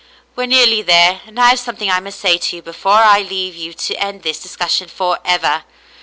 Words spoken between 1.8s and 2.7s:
I must say to you